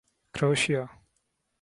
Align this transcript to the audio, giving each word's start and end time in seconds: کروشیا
کروشیا 0.33 0.89